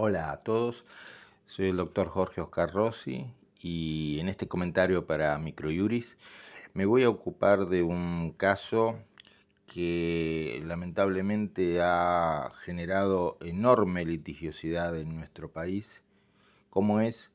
Hola 0.00 0.30
a 0.30 0.36
todos, 0.36 0.84
soy 1.46 1.70
el 1.70 1.76
doctor 1.76 2.06
Jorge 2.06 2.40
Oscar 2.40 2.72
Rossi 2.72 3.34
y 3.60 4.20
en 4.20 4.28
este 4.28 4.46
comentario 4.46 5.08
para 5.08 5.36
Microjuris 5.40 6.16
me 6.72 6.86
voy 6.86 7.02
a 7.02 7.08
ocupar 7.08 7.66
de 7.66 7.82
un 7.82 8.30
caso 8.30 8.96
que 9.66 10.62
lamentablemente 10.64 11.80
ha 11.82 12.48
generado 12.60 13.38
enorme 13.40 14.04
litigiosidad 14.04 14.96
en 14.96 15.16
nuestro 15.16 15.50
país, 15.50 16.04
como 16.70 17.00
es 17.00 17.32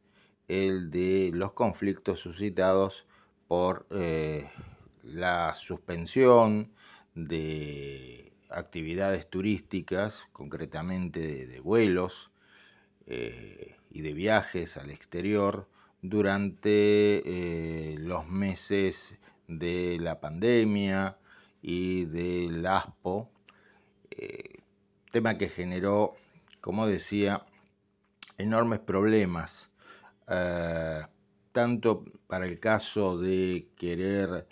el 0.48 0.89
de 0.89 1.32
los 1.34 1.52
conflictos 1.52 2.20
suscitados 2.20 3.05
por 3.50 3.86
eh, 3.89 4.50
la 5.04 5.54
suspensión 5.54 6.71
de 7.14 8.32
actividades 8.50 9.30
turísticas, 9.30 10.27
concretamente 10.32 11.45
de, 11.45 11.59
vuelos 11.59 12.30
eh, 13.05 13.75
y 13.91 14.01
de 14.01 14.14
viajes 14.14 14.78
al 14.78 14.89
exterior 14.89 15.68
durante 16.01 17.21
eh, 17.25 17.95
los 18.00 18.28
meses 18.28 19.19
de 19.47 19.97
la 20.00 20.19
pandemia 20.19 21.18
y 21.61 22.05
del 22.05 22.65
ASPO, 22.65 23.29
eh, 24.11 24.59
tema 25.11 25.37
que 25.37 25.47
generó, 25.47 26.15
como 26.61 26.87
decía, 26.87 27.45
enormes 28.37 28.79
problemas, 28.79 29.70
tanto 31.51 32.06
para 32.28 32.45
el 32.47 32.59
caso 32.59 33.17
de 33.17 33.67
querer 33.75 34.47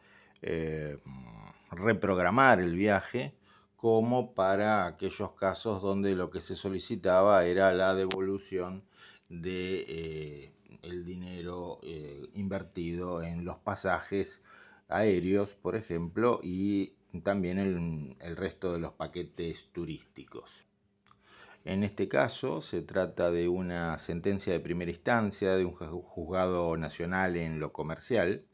reprogramar 1.71 2.59
el 2.59 2.75
viaje, 2.75 3.33
como 3.81 4.35
para 4.35 4.85
aquellos 4.85 5.33
casos 5.33 5.81
donde 5.81 6.13
lo 6.13 6.29
que 6.29 6.39
se 6.39 6.55
solicitaba 6.55 7.45
era 7.45 7.73
la 7.73 7.95
devolución 7.95 8.83
de 9.27 9.85
eh, 9.87 10.51
el 10.83 11.03
dinero 11.03 11.79
eh, 11.81 12.27
invertido 12.35 13.23
en 13.23 13.43
los 13.43 13.57
pasajes 13.57 14.43
aéreos, 14.87 15.55
por 15.55 15.75
ejemplo, 15.75 16.39
y 16.43 16.93
también 17.23 17.57
el, 17.57 18.15
el 18.19 18.37
resto 18.37 18.71
de 18.71 18.77
los 18.77 18.93
paquetes 18.93 19.69
turísticos. 19.71 20.65
En 21.65 21.83
este 21.83 22.07
caso 22.07 22.61
se 22.61 22.83
trata 22.83 23.31
de 23.31 23.47
una 23.47 23.97
sentencia 23.97 24.53
de 24.53 24.59
primera 24.59 24.91
instancia 24.91 25.55
de 25.55 25.65
un 25.65 25.73
juzgado 25.73 26.77
nacional 26.77 27.35
en 27.35 27.59
lo 27.59 27.73
comercial, 27.73 28.45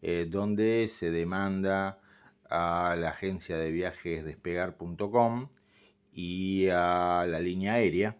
eh, 0.00 0.28
donde 0.30 0.86
se 0.86 1.10
demanda 1.10 1.98
a 2.50 2.96
la 2.98 3.10
agencia 3.10 3.56
de 3.56 3.70
viajes 3.70 4.24
despegar.com 4.24 5.48
y 6.12 6.68
a 6.68 7.26
la 7.28 7.40
línea 7.40 7.74
aérea. 7.74 8.16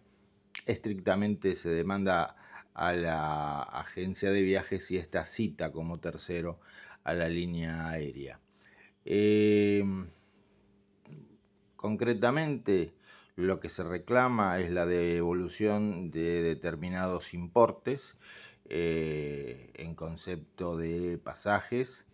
Estrictamente 0.65 1.55
se 1.55 1.69
demanda 1.69 2.35
a 2.73 2.93
la 2.93 3.61
agencia 3.61 4.31
de 4.31 4.41
viajes 4.41 4.91
y 4.91 4.97
esta 4.97 5.25
cita 5.25 5.71
como 5.71 5.99
tercero 5.99 6.59
a 7.03 7.13
la 7.13 7.29
línea 7.29 7.89
aérea. 7.89 8.39
Em, 9.05 10.07
concretamente, 11.75 12.93
lo 13.35 13.59
que 13.59 13.69
se 13.69 13.83
reclama 13.83 14.59
es 14.59 14.71
la 14.71 14.85
devolución 14.85 16.09
de 16.11 16.41
determinados 16.41 17.33
importes 17.33 18.15
eh, 18.67 19.71
en 19.75 19.93
concepto 19.93 20.75
de 20.77 21.19
pasajes 21.23 22.05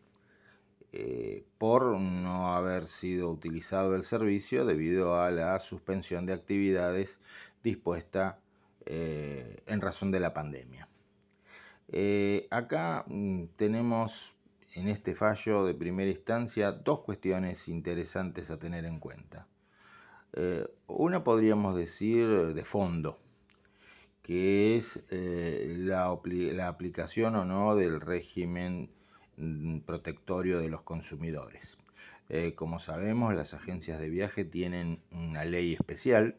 eh, 0.94 1.46
por 1.58 1.98
no 1.98 2.54
haber 2.54 2.86
sido 2.88 3.30
utilizado 3.32 3.96
el 3.96 4.04
servicio 4.04 4.66
debido 4.66 5.22
a 5.22 5.32
la 5.32 5.58
suspensión 5.60 6.26
de 6.26 6.34
actividades 6.34 7.18
dispuesta 7.64 8.40
eh, 8.86 9.64
en 9.68 9.80
razón 9.80 10.12
de 10.12 10.20
la 10.20 10.34
pandemia. 10.34 10.90
Eh, 11.88 12.46
acá 12.52 13.06
mm, 13.08 13.46
tenemos 13.56 14.36
en 14.74 14.90
este 14.90 15.16
fallo 15.16 15.66
de 15.66 15.76
primera 15.76 16.12
instancia 16.12 16.74
dos 16.74 17.00
cuestiones 17.00 17.70
interesantes 17.70 18.52
a 18.52 18.60
tener 18.60 18.84
en 18.86 19.00
cuenta. 19.00 19.48
una 20.88 21.24
podríamos 21.24 21.76
decir 21.76 22.54
de 22.54 22.66
fondo, 22.66 23.20
que 24.24 24.78
es 24.78 25.04
la, 25.10 26.08
aplicación 26.68 27.36
o 27.36 27.46
no 27.46 27.76
del 27.76 28.00
régimen 28.02 28.90
protectorio 29.86 30.60
de 30.60 30.70
los 30.70 30.84
consumidores. 30.84 31.78
Eh, 32.30 32.56
como 32.56 32.80
sabemos, 32.80 33.36
las 33.36 33.54
agencias 33.54 34.00
de 34.00 34.10
viaje 34.10 34.46
tienen 34.46 35.02
una 35.12 35.44
ley 35.44 35.74
especial 35.74 36.38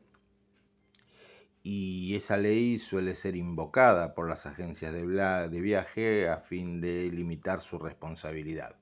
y 1.62 2.16
esa 2.16 2.36
ley 2.36 2.78
suele 2.78 3.14
ser 3.14 3.36
invocada 3.36 4.14
por 4.14 4.28
las 4.28 4.47
agencias 4.47 4.92
de, 4.92 5.60
viaje 5.60 6.28
a 6.28 6.38
fin 6.38 6.81
de 6.81 7.10
limitar 7.12 7.60
su 7.60 7.78
responsabilidad. 7.78 8.76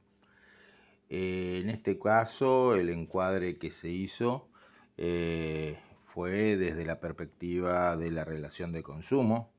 Eh, 1.09 1.61
en 1.63 1.71
este 1.71 1.99
caso, 1.99 2.77
el 2.77 2.89
encuadre 2.89 3.59
que 3.59 3.71
se 3.71 3.89
hizo 3.89 4.49
eh, 4.97 5.79
fue 6.05 6.57
desde 6.57 6.85
la 6.85 7.01
perspectiva 7.01 7.97
de 7.97 8.11
la 8.11 8.25
relación 8.25 8.73
de 8.73 8.83
consumo, 8.83 9.53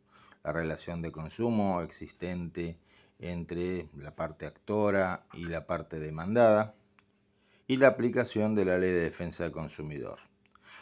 la 0.44 0.54
relación 0.54 1.02
de 1.02 1.12
consumo 1.12 1.82
existente 1.82 2.80
entre 3.22 3.88
la 3.96 4.16
parte 4.16 4.46
actora 4.46 5.26
y 5.34 5.46
la 5.46 5.66
parte 5.66 6.00
demandada, 6.00 6.76
y 7.68 7.78
la 7.78 7.88
aplicación 7.88 8.56
de 8.56 8.66
la 8.66 8.78
Ley 8.78 8.92
de 8.92 9.04
Defensa 9.04 9.44
del 9.44 9.54
Consumidor. 9.54 10.20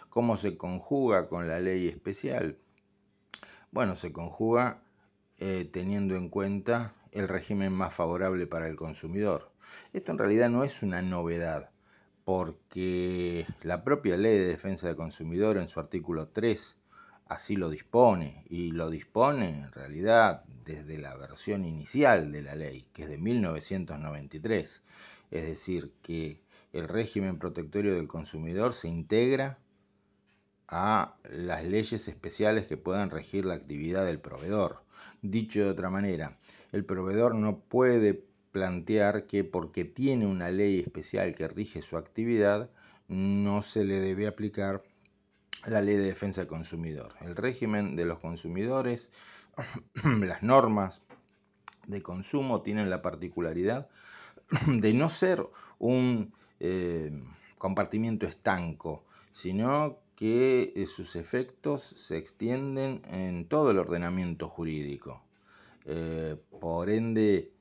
¿Cómo 0.10 0.38
se 0.38 0.58
conjuga 0.58 1.28
con 1.28 1.48
la 1.48 1.60
ley 1.60 1.88
especial? 1.88 2.58
Bueno, 3.72 3.96
se 3.96 4.12
conjuga 4.12 4.82
eh, 5.38 5.70
teniendo 5.72 6.16
en 6.16 6.30
cuenta 6.30 6.96
el 7.12 7.28
régimen 7.28 7.72
más 7.72 7.94
favorable 7.94 8.48
para 8.48 8.68
el 8.68 8.76
consumidor. 8.76 9.52
Esto 9.94 10.12
en 10.12 10.18
realidad 10.18 10.50
no 10.50 10.64
es 10.64 10.82
una 10.82 11.04
novedad, 11.04 11.70
porque 12.26 13.46
la 13.62 13.84
propia 13.84 14.18
Ley 14.18 14.38
de 14.40 14.48
Defensa 14.48 14.88
del 14.88 14.96
Consumidor 14.96 15.58
en 15.58 15.68
su 15.68 15.80
artículo 15.80 16.30
3 16.30 16.79
así 17.30 17.56
lo 17.56 17.70
dispone, 17.70 18.44
y 18.50 18.72
lo 18.72 18.90
dispone 18.90 19.50
en 19.50 19.72
realidad 19.72 20.44
desde 20.66 20.98
la 20.98 21.16
versión 21.16 21.64
inicial 21.64 22.32
de 22.32 22.42
la 22.42 22.56
ley, 22.56 22.86
que 22.92 23.04
es 23.04 23.10
de 23.10 23.18
1993. 23.18 24.82
Es 25.32 25.46
decir, 25.46 25.94
que 26.02 26.42
el 26.74 26.88
régimen 26.88 27.40
protectorio 27.40 27.96
del 27.96 28.08
consumidor 28.08 28.74
se 28.74 28.90
integra 28.90 29.60
a 30.68 31.18
las 31.24 31.64
leyes 31.66 32.08
especiales 32.08 32.68
que 32.68 32.78
puedan 32.78 33.12
regir 33.12 33.46
la 33.46 33.56
actividad 33.56 34.06
del 34.06 34.20
proveedor. 34.20 34.84
Dicho 35.22 35.62
de 35.62 35.70
otra 35.70 35.90
manera, 35.90 36.38
el 36.72 36.84
proveedor 36.84 37.36
no 37.36 37.60
puede 37.60 38.26
plantear 38.52 39.28
que 39.28 39.44
porque 39.44 39.86
tiene 39.86 40.26
una 40.26 40.50
ley 40.50 40.80
especial 40.80 41.36
que 41.36 41.48
rige 41.48 41.82
su 41.84 41.96
actividad, 41.98 42.72
no 43.08 43.62
se 43.62 43.84
le 43.84 44.00
debe 44.00 44.28
aplicar 44.28 44.84
la 45.66 45.82
ley 45.82 45.96
de 45.96 46.06
defensa 46.06 46.42
del 46.42 46.48
consumidor, 46.48 47.14
el 47.22 47.36
régimen 47.36 47.96
de 47.96 48.06
los 48.06 48.20
consumidores, 48.20 49.10
las 50.04 50.44
normas 50.44 51.04
de 51.88 52.02
consumo 52.02 52.62
tienen 52.62 52.90
la 52.90 53.02
particularidad 53.02 53.90
de 54.68 54.94
no 54.94 55.10
ser 55.10 55.46
un 55.80 56.34
eh, 56.60 57.12
compartimiento 57.58 58.26
estanco, 58.26 59.04
sino 59.34 60.00
que 60.16 60.74
eh, 60.76 60.86
sus 60.86 61.16
efectos 61.16 61.84
se 61.84 62.18
extienden 62.18 63.02
en 63.10 63.46
todo 63.46 63.72
el 63.72 63.80
ordenamiento 63.80 64.50
jurídico. 64.50 65.24
Eh, 65.86 66.36
por 66.60 66.90
ende, 66.90 67.52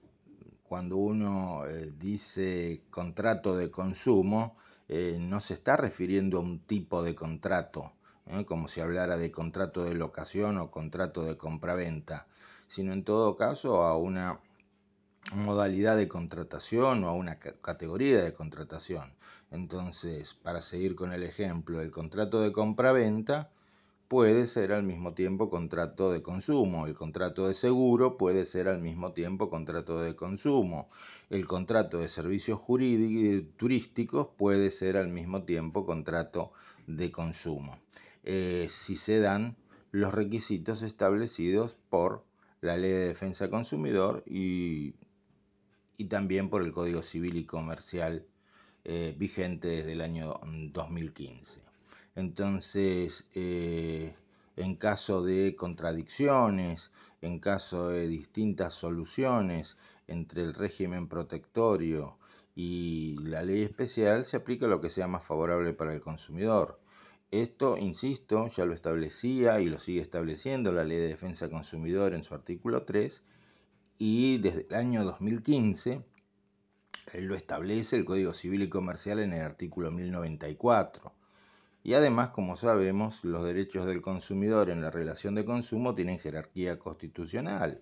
cuando 0.68 0.96
uno 0.96 1.62
dice 1.98 2.82
contrato 2.90 3.56
de 3.56 3.70
consumo, 3.70 4.56
eh, 4.88 5.18
no 5.20 5.40
se 5.40 5.54
está 5.54 5.76
refiriendo 5.76 6.38
a 6.38 6.40
un 6.40 6.60
tipo 6.60 7.02
de 7.02 7.14
contrato, 7.14 7.92
¿eh? 8.26 8.46
como 8.46 8.68
si 8.68 8.80
hablara 8.80 9.18
de 9.18 9.30
contrato 9.30 9.84
de 9.84 9.94
locación 9.94 10.56
o 10.56 10.70
contrato 10.70 11.24
de 11.24 11.36
compraventa, 11.36 12.26
sino 12.68 12.94
en 12.94 13.04
todo 13.04 13.36
caso 13.36 13.84
a 13.84 13.98
una 13.98 14.40
modalidad 15.34 15.96
de 15.96 16.08
contratación 16.08 17.04
o 17.04 17.08
a 17.08 17.12
una 17.12 17.38
categoría 17.38 18.22
de 18.22 18.32
contratación. 18.32 19.12
Entonces, 19.50 20.32
para 20.34 20.62
seguir 20.62 20.94
con 20.94 21.12
el 21.12 21.22
ejemplo, 21.22 21.82
el 21.82 21.90
contrato 21.90 22.40
de 22.40 22.52
compraventa 22.52 23.50
puede 24.08 24.46
ser 24.46 24.72
al 24.72 24.82
mismo 24.82 25.12
tiempo 25.12 25.50
contrato 25.50 26.10
de 26.10 26.22
consumo, 26.22 26.86
el 26.86 26.96
contrato 26.96 27.46
de 27.46 27.54
seguro 27.54 28.16
puede 28.16 28.46
ser 28.46 28.66
al 28.66 28.80
mismo 28.80 29.12
tiempo 29.12 29.50
contrato 29.50 30.00
de 30.00 30.16
consumo, 30.16 30.88
el 31.28 31.46
contrato 31.46 31.98
de 31.98 32.08
servicios 32.08 32.58
jurídicos, 32.58 33.54
turísticos 33.58 34.28
puede 34.38 34.70
ser 34.70 34.96
al 34.96 35.08
mismo 35.08 35.42
tiempo 35.44 35.84
contrato 35.84 36.52
de 36.86 37.12
consumo, 37.12 37.78
eh, 38.24 38.66
si 38.70 38.96
se 38.96 39.20
dan 39.20 39.56
los 39.90 40.14
requisitos 40.14 40.80
establecidos 40.82 41.76
por 41.90 42.24
la 42.62 42.76
Ley 42.78 42.90
de 42.90 43.08
Defensa 43.08 43.50
Consumidor 43.50 44.24
y, 44.26 44.94
también 46.08 46.48
por 46.48 46.62
el 46.62 46.72
Código 46.72 47.02
Civil 47.02 47.36
y 47.36 47.44
Comercial 47.44 48.24
eh, 48.84 49.14
vigente 49.18 49.68
desde 49.68 49.92
el 49.92 50.00
año 50.00 50.40
2015. 50.72 51.68
Entonces, 52.18 53.28
eh, 53.36 54.12
en 54.56 54.74
caso 54.74 55.22
de 55.22 55.54
contradicciones, 55.54 56.90
en 57.22 57.38
caso 57.38 57.90
de 57.90 58.08
distintas 58.08 58.74
soluciones 58.74 59.76
entre 60.08 60.42
el 60.42 60.52
régimen 60.52 61.06
protectorio 61.06 62.18
y 62.56 63.18
la 63.20 63.44
ley 63.44 63.62
especial, 63.62 64.24
se 64.24 64.36
aplica 64.36 64.66
lo 64.66 64.80
que 64.80 64.90
sea 64.90 65.06
más 65.06 65.24
favorable 65.24 65.74
para 65.74 65.94
el 65.94 66.00
consumidor. 66.00 66.80
Esto, 67.30 67.78
insisto, 67.78 68.48
ya 68.48 68.64
lo 68.64 68.74
establecía 68.74 69.60
y 69.60 69.66
lo 69.66 69.78
sigue 69.78 70.00
estableciendo 70.00 70.72
la 70.72 70.82
Ley 70.82 70.98
de 70.98 71.06
Defensa 71.06 71.44
del 71.44 71.54
Consumidor 71.54 72.14
en 72.14 72.24
su 72.24 72.34
artículo 72.34 72.82
3 72.82 73.22
y 73.96 74.38
desde 74.38 74.66
el 74.68 74.74
año 74.74 75.04
2015 75.04 76.02
lo 77.20 77.36
establece 77.36 77.94
el 77.94 78.04
Código 78.04 78.32
Civil 78.32 78.62
y 78.62 78.68
Comercial 78.68 79.20
en 79.20 79.34
el 79.34 79.42
artículo 79.42 79.92
1094. 79.92 81.14
Y 81.82 81.94
además, 81.94 82.30
como 82.30 82.56
sabemos, 82.56 83.24
los 83.24 83.44
derechos 83.44 83.86
del 83.86 84.00
consumidor 84.00 84.70
en 84.70 84.82
la 84.82 84.90
relación 84.90 85.34
de 85.34 85.44
consumo 85.44 85.94
tienen 85.94 86.18
jerarquía 86.18 86.78
constitucional. 86.78 87.80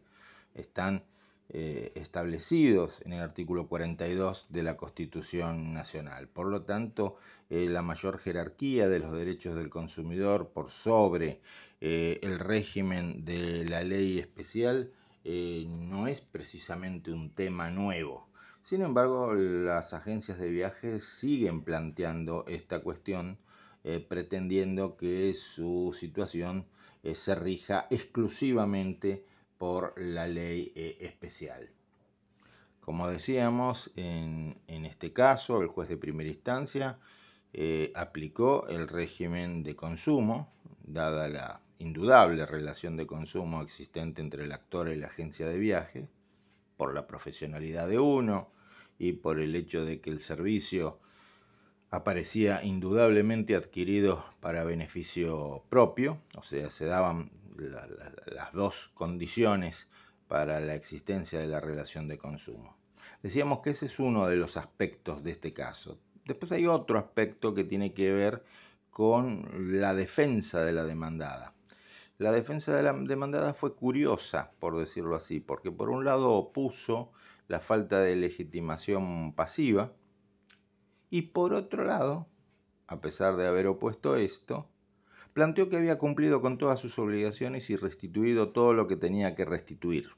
Están 0.55 1.05
eh, 1.49 1.93
establecidos 1.95 3.01
en 3.05 3.13
el 3.13 3.21
artículo 3.21 3.69
42 3.69 4.47
de 4.49 4.65
la 4.65 4.77
Constitución 4.77 5.73
Nacional. 5.73 6.27
Por 6.29 6.49
lo 6.49 6.63
tanto, 6.63 7.19
eh, 7.51 7.69
la 7.69 7.83
mayor 7.83 8.19
jerarquía 8.19 8.89
de 8.89 8.99
los 8.99 9.13
derechos 9.13 9.55
del 9.55 9.71
consumidor 9.71 10.49
por 10.49 10.71
sobre 10.71 11.41
eh, 11.81 12.19
el 12.23 12.41
régimen 12.41 13.25
de 13.25 13.65
la 13.65 13.85
ley 13.85 14.19
especial 14.19 14.93
no 15.25 16.07
es 16.07 16.21
precisamente 16.21 17.11
un 17.11 17.31
tema 17.31 17.69
nuevo. 17.71 18.29
Sin 18.63 18.83
embargo, 18.83 19.35
las 19.35 19.93
agencias 19.93 20.39
de 20.39 20.51
viajes 20.51 21.05
siguen 21.05 21.63
planteando 21.63 22.45
esta 22.47 22.81
cuestión 22.81 23.39
eh, 23.89 24.01
pretendiendo 24.01 24.97
que 24.97 25.33
su 25.33 25.95
situación 25.97 26.67
eh, 27.05 27.15
se 27.15 27.37
rija 27.37 27.87
exclusivamente 27.89 29.25
por 29.59 29.95
la 29.97 30.27
ley 30.27 30.73
eh, 30.75 30.99
especial. 31.03 31.71
Como 32.81 33.07
decíamos, 33.07 33.93
en, 33.95 34.57
este 34.67 35.13
caso, 35.13 35.63
el 35.63 35.69
juez 35.69 35.89
de 35.89 35.97
primera 35.97 36.29
instancia 36.29 36.99
aplicó 37.95 38.67
el 38.67 38.89
régimen 38.89 39.63
de 39.63 39.77
consumo, 39.77 40.53
dada 40.83 41.29
la 41.29 41.61
indudable 41.79 42.45
relación 42.45 42.97
de 42.97 43.07
consumo 43.07 43.63
existente 43.63 44.21
entre 44.21 44.45
el 44.45 44.53
actor 44.53 44.89
y 44.89 44.97
la 44.97 45.07
agencia 45.07 45.47
de 45.47 45.59
viaje, 45.59 46.09
por 46.77 46.93
la 46.93 47.07
profesionalidad 47.07 47.89
de 47.89 48.01
uno 48.01 48.51
y 48.99 49.13
por 49.13 49.39
el 49.39 49.55
hecho 49.55 49.85
de 49.85 50.01
que 50.01 50.11
el 50.11 50.19
servicio 50.19 50.99
aparecía 51.91 52.63
indudablemente 52.65 53.55
adquirido 53.55 54.25
para 54.41 54.65
beneficio 54.65 55.65
propio, 55.69 56.19
o 56.37 56.43
sea, 56.43 56.71
se 56.71 56.87
daban 56.87 57.31
las 57.57 58.53
dos 58.53 58.91
condiciones 58.95 59.89
para 60.29 60.61
la 60.61 60.75
existencia 60.75 61.41
de 61.41 61.47
la 61.47 61.61
relación 61.61 62.09
de 62.09 62.19
consumo. 62.19 62.77
Decíamos 63.23 63.61
que 63.61 63.71
ese 63.71 63.87
es 63.87 63.99
uno 63.99 64.27
de 64.27 64.37
los 64.37 64.57
aspectos 64.57 65.23
de 65.23 65.33
este 65.33 65.53
caso. 65.53 65.99
Después 66.25 66.53
hay 66.53 66.67
otro 66.67 66.99
aspecto 66.99 67.55
que 67.55 67.65
tiene 67.65 67.95
que 67.95 68.13
ver 68.13 68.45
con 68.91 69.49
la 69.81 69.95
defensa 69.95 70.65
de 70.65 70.73
la 70.73 70.85
demandada. 70.85 71.55
La 72.19 72.33
defensa 72.33 72.75
de 72.75 72.83
la 72.83 72.93
demandada 72.95 73.53
fue 73.53 73.75
curiosa, 73.75 74.51
por 74.59 74.79
decirlo 74.79 75.17
así, 75.17 75.39
porque 75.39 75.71
por 75.71 75.91
un 75.91 76.05
lado 76.05 76.31
opuso 76.33 77.13
la 77.47 77.61
falta 77.61 78.01
de 78.01 78.17
legitimación 78.17 79.35
pasiva, 79.35 79.93
y 81.11 81.23
por 81.23 81.55
otro 81.55 81.85
lado, 81.85 82.27
a 82.87 83.01
pesar 83.01 83.37
de 83.37 83.47
haber 83.47 83.67
opuesto 83.67 84.17
esto, 84.17 84.69
planteó 85.33 85.69
que 85.69 85.77
había 85.77 85.99
cumplido 85.99 86.41
con 86.41 86.59
todas 86.59 86.81
sus 86.81 86.99
obligaciones 86.99 87.69
y 87.71 87.77
restituido 87.77 88.51
todo 88.51 88.73
lo 88.73 88.87
que 88.87 88.97
tenía 88.97 89.35
que 89.35 89.45
restituir. 89.45 90.11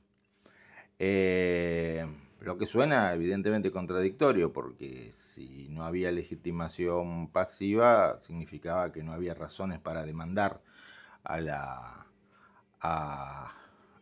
Eh, 0.99 2.07
lo 2.41 2.57
que 2.57 2.67
suena 2.67 3.13
evidentemente 3.13 3.71
contradictorio, 3.71 4.53
porque 4.53 5.11
si 5.11 5.69
no 5.71 5.85
había 5.85 6.13
legitimación 6.13 7.31
pasiva, 7.33 8.19
significaba 8.21 8.93
que 8.93 9.03
no 9.03 9.13
había 9.13 9.35
razones 9.35 9.81
para 9.81 10.05
demandar 10.05 10.63
a 11.25 11.41
la, 11.41 12.07
a, 12.81 13.55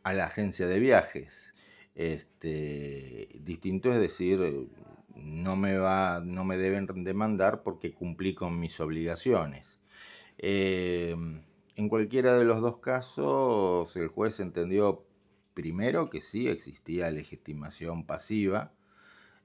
la 0.05 0.27
agencia 0.27 0.67
de 0.67 0.79
viajes. 0.79 1.55
Este, 1.95 3.29
distinto 3.41 3.91
es 3.91 4.01
decir, 4.01 4.69
no 5.17 5.57
me, 5.57 5.79
va, 5.79 6.21
no 6.25 6.45
me 6.45 6.57
deben 6.57 6.87
demandar 7.05 7.63
porque 7.63 7.93
cumplí 7.93 8.35
con 8.35 8.61
mis 8.61 8.79
obligaciones. 8.81 9.79
Em, 10.39 11.43
en 11.77 11.89
cualquiera 11.89 12.35
de 12.39 12.45
los 12.45 12.61
dos 12.61 12.79
casos, 12.79 13.97
el 13.97 14.09
juez 14.09 14.41
entendió 14.41 15.07
primero 15.55 16.11
que 16.11 16.21
sí 16.21 16.49
existía 16.49 17.11
legitimación 17.11 18.05
pasiva 18.05 18.73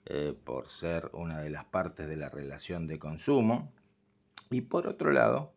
eh, 0.05 0.35
por 0.43 0.67
ser 0.67 1.09
una 1.13 1.39
de 1.39 1.49
las 1.49 1.65
partes 1.65 2.07
de 2.07 2.17
la 2.17 2.29
relación 2.29 2.87
de 2.87 2.99
consumo 2.99 3.71
y 4.49 4.61
por 4.61 4.87
otro 4.87 5.11
lado 5.11 5.53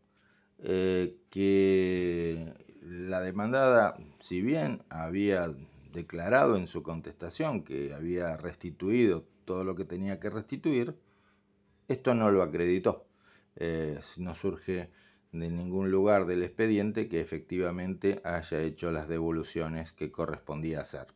eh, 0.59 1.17
que 1.31 2.55
la 2.83 3.21
demandada, 3.21 3.97
si 4.21 4.43
bien 4.43 4.83
había 4.91 5.53
declarado 5.93 6.57
en 6.57 6.67
su 6.67 6.83
contestación 6.83 7.65
que 7.65 7.95
había 7.95 8.37
restituido 8.37 9.27
todo 9.45 9.65
lo 9.65 9.75
que 9.75 9.85
tenía 9.85 10.19
que 10.21 10.31
restituir, 10.31 10.99
esto 11.89 12.15
no 12.15 12.31
lo 12.31 12.43
acreditó. 12.43 13.07
Eh, 13.57 14.01
no 14.17 14.35
surge 14.35 14.91
de 15.33 15.51
ningún 15.51 15.91
lugar 15.91 16.27
del 16.27 16.43
expediente 16.43 17.09
que 17.09 17.21
efectivamente 17.21 18.21
haya 18.25 18.61
hecho 18.61 18.93
las 18.93 19.09
devoluciones 19.09 19.93
que 19.93 20.11
correspondía 20.11 20.81
hacer. 20.81 21.07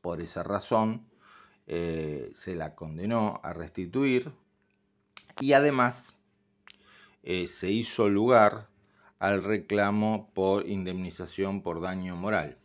Por 0.00 0.20
esa 0.20 0.42
razón, 0.42 1.06
eh, 1.66 2.30
se 2.34 2.54
la 2.54 2.74
condenó 2.74 3.40
a 3.42 3.52
restituir 3.52 4.32
y 5.40 5.52
además 5.52 6.14
eh, 7.22 7.46
se 7.46 7.70
hizo 7.70 8.08
lugar 8.08 8.68
al 9.18 9.44
reclamo 9.44 10.30
por 10.34 10.68
indemnización 10.68 11.62
por 11.62 11.80
daño 11.80 12.16
moral. 12.16 12.58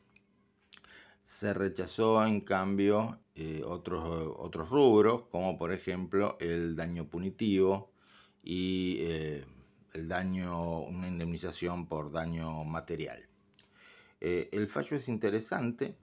Se 1.24 1.54
rechazó 1.54 2.26
en 2.26 2.42
cambio 2.42 3.20
eh, 3.40 3.62
otros, 3.64 4.34
otros 4.40 4.68
rubros, 4.72 5.26
como 5.30 5.60
por 5.60 5.72
ejemplo 5.72 6.38
el 6.40 6.76
daño 6.76 7.08
punitivo 7.08 7.92
y 8.44 8.98
eh, 9.02 9.46
el 9.94 10.08
daño, 10.08 10.80
una 10.80 11.08
indemnización 11.08 11.86
por 11.86 12.12
daño 12.12 12.64
material. 12.64 13.24
Eh, 14.22 14.50
el 14.52 14.68
fallo 14.68 14.98
es 14.98 15.08
interesante 15.08 15.96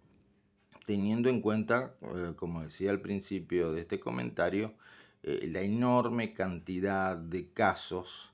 teniendo 0.86 1.28
en 1.28 1.40
cuenta, 1.40 1.96
como 2.36 2.62
decía 2.62 2.90
al 2.90 3.00
principio 3.00 3.72
de 3.72 3.80
este 3.80 3.98
comentario, 3.98 4.74
la 5.22 5.62
enorme 5.62 6.34
cantidad 6.34 7.16
de 7.16 7.48
casos 7.52 8.32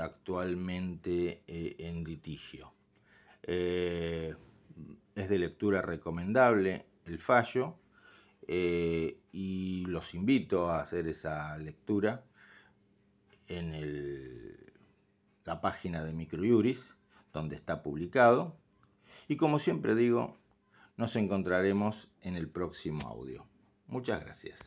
actualmente 0.00 1.42
en 1.46 2.02
litigio. 2.02 2.72
es 3.46 4.34
de 5.14 5.38
lectura 5.38 5.80
recomendable 5.80 6.86
el 7.06 7.20
fallo 7.20 7.76
eh, 8.48 9.20
y 9.32 9.84
los 9.86 10.14
invito 10.14 10.68
a 10.68 10.80
hacer 10.80 11.06
esa 11.08 11.56
lectura 11.58 12.24
en 13.46 13.72
la 15.44 15.60
página 15.60 16.04
de 16.04 16.12
Microjuris, 16.12 16.94
donde 17.32 17.56
está 17.56 17.82
publicado. 17.82 18.56
Y 19.28 19.36
como 19.36 19.58
siempre 19.58 19.94
digo, 19.94 20.38
nos 20.96 21.16
encontraremos 21.16 22.08
en 22.20 22.36
el 22.36 22.48
próximo 22.48 23.08
audio. 23.08 23.46
Muchas 23.86 24.20
gracias. 24.20 24.58